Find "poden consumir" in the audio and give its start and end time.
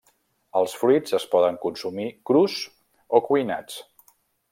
1.33-2.07